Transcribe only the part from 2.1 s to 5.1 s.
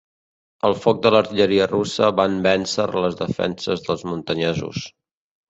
van vèncer les defenses dels muntanyesos.